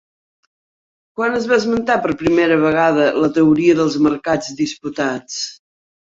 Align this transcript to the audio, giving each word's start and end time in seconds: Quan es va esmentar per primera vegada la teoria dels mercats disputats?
Quan 1.19 1.37
es 1.39 1.45
va 1.51 1.57
esmentar 1.63 1.97
per 2.05 2.15
primera 2.21 2.57
vegada 2.65 3.07
la 3.25 3.31
teoria 3.37 3.77
dels 3.83 4.01
mercats 4.09 4.59
disputats? 4.65 5.39